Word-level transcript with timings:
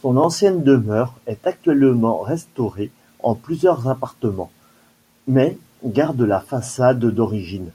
Son 0.00 0.16
ancienne 0.16 0.62
demeure 0.62 1.12
est 1.26 1.46
actuellement 1.46 2.20
restaurée 2.20 2.90
en 3.22 3.34
plusieurs 3.34 3.88
appartements, 3.88 4.50
mais 5.26 5.58
garde 5.84 6.22
la 6.22 6.40
façade 6.40 7.00
d'origine. 7.04 7.70